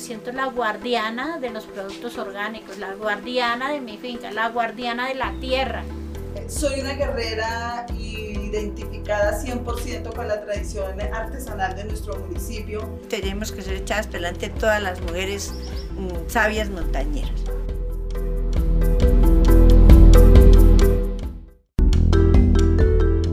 siento 0.00 0.32
la 0.32 0.46
guardiana 0.46 1.38
de 1.38 1.50
los 1.50 1.66
productos 1.66 2.16
orgánicos, 2.18 2.78
la 2.78 2.94
guardiana 2.94 3.70
de 3.70 3.80
mi 3.80 3.98
finca, 3.98 4.30
la 4.30 4.48
guardiana 4.48 5.08
de 5.08 5.14
la 5.14 5.32
tierra. 5.40 5.84
Soy 6.48 6.80
una 6.80 6.94
guerrera 6.94 7.86
identificada 7.96 9.40
100% 9.40 10.14
con 10.14 10.26
la 10.26 10.40
tradición 10.40 11.00
artesanal 11.00 11.76
de 11.76 11.84
nuestro 11.84 12.16
municipio. 12.18 12.98
Tenemos 13.08 13.52
que 13.52 13.62
ser 13.62 13.74
echadas 13.74 14.10
delante 14.10 14.48
todas 14.48 14.82
las 14.82 15.00
mujeres 15.02 15.52
mm, 15.96 16.28
sabias 16.28 16.70
montañeras. 16.70 17.44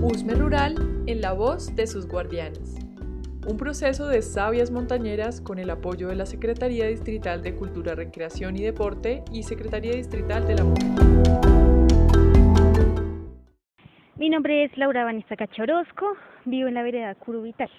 Usme 0.02 0.36
Rural 0.36 1.04
en 1.08 1.22
la 1.22 1.34
voz 1.34 1.76
de 1.76 1.88
sus 1.88 2.08
guardianes 2.08 2.87
un 3.48 3.56
proceso 3.56 4.08
de 4.08 4.22
sabias 4.22 4.72
montañeras 4.72 5.40
con 5.40 5.58
el 5.58 5.70
apoyo 5.70 6.10
de 6.10 6.16
la 6.16 6.26
Secretaría 6.26 6.86
Distrital 6.88 7.42
de 7.42 7.56
Cultura, 7.56 7.96
Recreación 7.96 8.58
y 8.58 8.62
Deporte 8.62 9.24
y 9.32 9.44
Secretaría 9.44 9.94
Distrital 9.94 10.46
de 10.46 10.56
la 10.56 10.64
Mujer. 10.66 10.86
Mi 14.18 14.30
nombre 14.30 14.66
es 14.66 14.78
Laura 14.78 15.06
Vanessa 15.06 15.38
Cachorosco, 15.38 16.18
vivo 16.44 16.68
en 16.68 16.74
la 16.74 16.84
vereda 16.84 17.16
Curubital. 17.16 17.70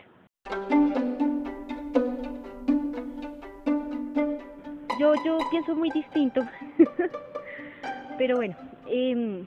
Yo, 4.99 5.13
yo 5.25 5.39
pienso 5.51 5.75
muy 5.75 5.91
distinto, 5.91 6.41
pero 8.19 8.37
bueno, 8.37 8.57
eh, 8.89 9.45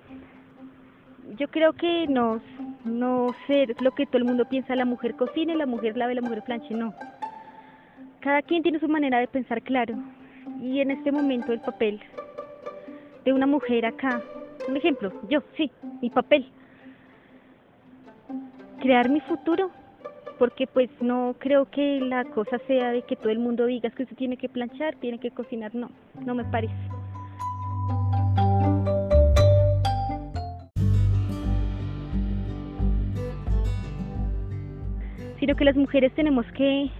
yo 1.38 1.48
creo 1.48 1.73
que 1.73 2.05
no, 2.07 2.40
no 2.85 3.35
ser 3.48 3.76
lo 3.81 3.91
que 3.91 4.05
todo 4.05 4.17
el 4.17 4.26
mundo 4.26 4.45
piensa, 4.45 4.76
la 4.76 4.85
mujer 4.85 5.16
cocina, 5.16 5.55
la 5.55 5.66
mujer 5.66 5.98
lave, 5.98 6.16
la 6.16 6.21
mujer 6.21 6.44
planche, 6.44 6.73
no. 6.73 6.94
Cada 8.20 8.41
quien 8.41 8.63
tiene 8.63 8.79
su 8.79 8.88
manera 8.88 9.20
de 9.20 9.27
pensar 9.27 9.62
claro. 9.62 9.96
Y 10.62 10.79
en 10.79 10.91
este 10.91 11.12
momento 11.12 11.54
el 11.54 11.60
papel 11.60 12.01
de 13.26 13.34
una 13.34 13.48
mujer 13.48 13.85
acá, 13.85 14.21
un 14.68 14.77
ejemplo, 14.77 15.12
yo, 15.29 15.41
sí, 15.57 15.71
mi 16.01 16.10
papel. 16.10 16.48
Crear 18.79 19.10
mi 19.10 19.21
futuro, 19.21 19.70
porque 20.40 20.66
pues 20.66 20.90
no 21.01 21.35
creo 21.38 21.70
que 21.70 21.99
la 21.99 22.26
cosa 22.26 22.57
sea 22.68 22.91
de 22.91 23.04
que 23.04 23.16
todo 23.16 23.29
el 23.29 23.40
mundo 23.40 23.66
diga 23.66 23.91
que 23.91 24.04
usted 24.04 24.16
tiene 24.16 24.38
que 24.38 24.49
planchar, 24.49 24.95
tiene 24.95 25.20
que 25.20 25.32
cocinar, 25.32 25.76
no, 25.76 25.91
no 26.26 26.34
me 26.34 26.43
parece. 26.45 26.73
Sino 35.41 35.55
que 35.55 35.65
las 35.65 35.75
mujeres 35.75 36.13
tenemos 36.13 36.45
que 36.51 36.91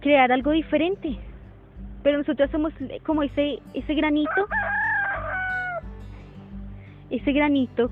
crear 0.00 0.30
algo 0.30 0.50
diferente. 0.50 1.18
Pero 2.02 2.18
nosotros 2.18 2.50
somos 2.50 2.70
como 3.06 3.22
ese, 3.22 3.60
ese 3.72 3.94
granito, 3.94 4.46
ese 7.08 7.32
granito 7.32 7.90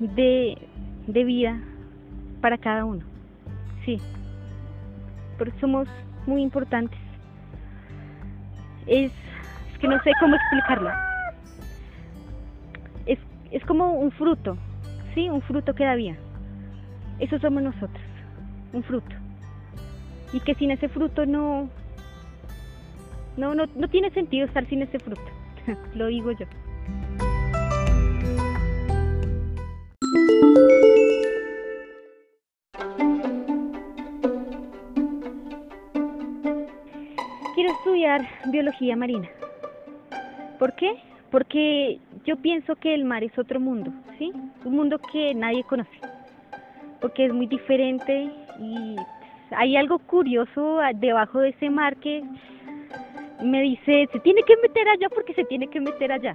de, 0.00 0.58
de 1.06 1.24
vida 1.24 1.60
para 2.40 2.58
cada 2.58 2.86
uno. 2.86 3.04
Sí, 3.84 3.98
porque 5.38 5.56
somos 5.60 5.86
muy 6.26 6.42
importantes. 6.42 6.98
Es, 8.88 9.12
es 9.72 9.78
que 9.78 9.86
no 9.86 10.02
sé 10.02 10.10
cómo 10.18 10.34
explicarlo. 10.34 10.90
Es, 13.06 13.20
es 13.52 13.64
como 13.64 13.92
un 13.92 14.10
fruto, 14.10 14.56
sí, 15.14 15.30
un 15.30 15.40
fruto 15.42 15.72
que 15.76 15.84
da 15.84 15.94
vida. 15.94 16.16
Eso 17.18 17.38
somos 17.38 17.62
nosotros, 17.62 18.02
un 18.72 18.82
fruto. 18.82 19.14
Y 20.32 20.40
que 20.40 20.54
sin 20.54 20.70
ese 20.70 20.88
fruto 20.88 21.26
no, 21.26 21.68
no, 23.36 23.54
no, 23.54 23.64
no 23.74 23.88
tiene 23.88 24.10
sentido 24.10 24.46
estar 24.46 24.66
sin 24.68 24.82
ese 24.82 24.98
fruto, 24.98 25.22
lo 25.94 26.06
digo 26.06 26.32
yo. 26.32 26.46
Quiero 37.54 37.72
estudiar 37.72 38.26
biología 38.50 38.96
marina. 38.96 39.28
¿Por 40.58 40.74
qué? 40.74 40.96
Porque 41.30 42.00
yo 42.24 42.36
pienso 42.36 42.76
que 42.76 42.94
el 42.94 43.04
mar 43.04 43.22
es 43.22 43.38
otro 43.38 43.60
mundo, 43.60 43.92
¿sí? 44.18 44.32
Un 44.64 44.76
mundo 44.76 44.98
que 44.98 45.34
nadie 45.34 45.64
conoce 45.64 46.11
porque 47.02 47.26
es 47.26 47.34
muy 47.34 47.46
diferente 47.46 48.30
y 48.60 48.96
hay 49.50 49.76
algo 49.76 49.98
curioso 49.98 50.78
debajo 50.94 51.40
de 51.40 51.50
ese 51.50 51.68
mar 51.68 51.96
que 51.96 52.22
me 53.42 53.60
dice, 53.60 54.08
se 54.12 54.20
tiene 54.20 54.42
que 54.44 54.56
meter 54.62 54.88
allá 54.88 55.08
porque 55.10 55.34
se 55.34 55.44
tiene 55.44 55.66
que 55.66 55.80
meter 55.80 56.12
allá. 56.12 56.32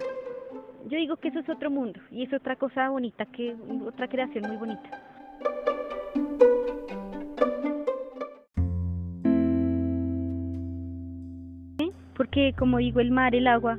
Yo 0.87 0.97
digo 0.97 1.15
que 1.15 1.29
eso 1.29 1.39
es 1.39 1.49
otro 1.49 1.71
mundo 1.71 1.99
y 2.11 2.23
es 2.23 2.33
otra 2.33 2.57
cosa 2.57 2.89
bonita, 2.89 3.25
que 3.25 3.55
otra 3.85 4.07
creación 4.07 4.45
muy 4.47 4.57
bonita. 4.57 4.89
Porque 12.15 12.53
como 12.57 12.79
digo, 12.79 12.99
el 12.99 13.11
mar, 13.11 13.33
el 13.35 13.47
agua, 13.47 13.77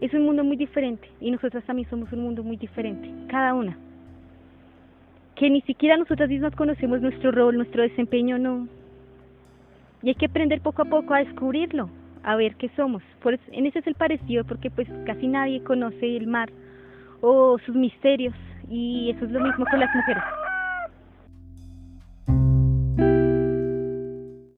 es 0.00 0.14
un 0.14 0.22
mundo 0.22 0.42
muy 0.42 0.56
diferente 0.56 1.08
y 1.20 1.30
nosotros 1.30 1.62
también 1.64 1.88
somos 1.90 2.10
un 2.12 2.22
mundo 2.22 2.42
muy 2.42 2.56
diferente, 2.56 3.10
cada 3.28 3.52
una 3.52 3.76
que 5.38 5.48
ni 5.50 5.60
siquiera 5.62 5.96
nosotras 5.96 6.28
mismas 6.28 6.54
conocemos 6.56 7.00
nuestro 7.00 7.30
rol, 7.30 7.56
nuestro 7.56 7.82
desempeño, 7.82 8.38
no. 8.38 8.66
Y 10.02 10.08
hay 10.08 10.14
que 10.16 10.26
aprender 10.26 10.60
poco 10.60 10.82
a 10.82 10.84
poco 10.84 11.14
a 11.14 11.20
descubrirlo, 11.20 11.88
a 12.24 12.34
ver 12.34 12.56
qué 12.56 12.68
somos. 12.74 13.02
Por 13.22 13.38
en 13.52 13.66
ese 13.66 13.78
es 13.78 13.86
el 13.86 13.94
parecido, 13.94 14.44
porque 14.44 14.68
pues 14.68 14.88
casi 15.06 15.28
nadie 15.28 15.62
conoce 15.62 16.16
el 16.16 16.26
mar 16.26 16.50
o 17.20 17.56
sus 17.64 17.76
misterios, 17.76 18.34
y 18.68 19.10
eso 19.10 19.24
es 19.24 19.30
lo 19.30 19.40
mismo 19.40 19.64
con 19.70 19.78
las 19.78 19.94
mujeres. 19.94 20.22